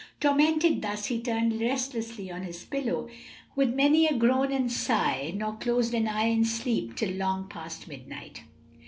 Tormented 0.19 0.81
thus, 0.81 1.05
he 1.05 1.21
turned 1.21 1.61
restlessly 1.61 2.31
on 2.31 2.41
his 2.41 2.65
pillow 2.65 3.07
with 3.55 3.71
many 3.71 4.07
a 4.07 4.15
groan 4.17 4.51
and 4.51 4.71
sigh, 4.71 5.31
nor 5.35 5.55
closed 5.57 5.93
an 5.93 6.07
eye 6.07 6.25
in 6.25 6.43
sleep 6.43 6.95
till 6.95 7.11
long 7.11 7.47
past 7.47 7.87
midnight. 7.87 8.41